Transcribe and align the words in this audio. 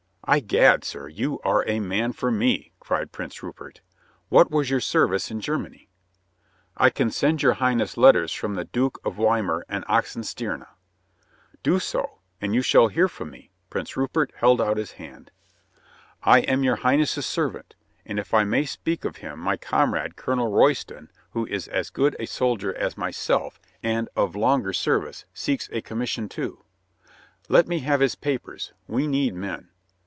"I'gad, 0.23 0.85
sir, 0.85 1.09
you 1.09 1.41
are 1.43 1.65
a 1.67 1.81
man 1.81 2.13
for 2.13 2.31
me," 2.31 2.71
cried 2.79 3.11
Prince 3.11 3.41
Rupert. 3.43 3.81
"What 4.29 4.49
was 4.49 4.69
your 4.69 4.79
service 4.79 5.29
in 5.31 5.41
Germany?" 5.41 5.89
"I 6.77 6.89
can 6.89 7.11
send 7.11 7.41
your 7.41 7.53
Highness 7.55 7.97
letters 7.97 8.31
from 8.31 8.53
the 8.53 8.63
Duke 8.63 8.99
of 9.03 9.15
Weimar 9.15 9.65
and 9.67 9.83
Oxenstierna." 9.89 10.67
"Do 11.63 11.79
so, 11.79 12.19
and 12.39 12.55
you 12.55 12.61
shall 12.61 12.87
hear 12.87 13.09
from 13.09 13.31
me," 13.31 13.51
Prince 13.69 13.97
Rupert 13.97 14.31
held 14.37 14.61
out 14.61 14.77
his 14.77 14.93
hand. 14.93 15.31
"I 16.23 16.41
am 16.41 16.63
your 16.63 16.77
Highness' 16.77 17.25
servant— 17.25 17.75
and, 18.05 18.17
if 18.17 18.33
I 18.33 18.45
may 18.45 18.63
speak 18.63 19.03
of 19.03 19.17
him, 19.17 19.39
my 19.39 19.57
comrade. 19.57 20.15
Colonel 20.15 20.47
Royston, 20.51 21.11
who 21.31 21.45
is 21.47 21.67
ii6 21.67 21.67
COLONEL 21.67 21.71
GREATHEART 21.71 21.79
as 21.79 21.89
good 21.89 22.15
a 22.19 22.25
soldier 22.27 22.75
as 22.75 22.97
myself 22.97 23.59
and 23.83 24.07
of 24.15 24.35
longer 24.37 24.71
service, 24.71 25.25
seeks 25.33 25.67
a 25.73 25.81
commission, 25.81 26.29
too." 26.29 26.63
"Let 27.49 27.67
me 27.67 27.79
have 27.79 27.99
his 27.99 28.15
papers. 28.15 28.71
We 28.87 29.07
need 29.07 29.33
men." 29.33 29.67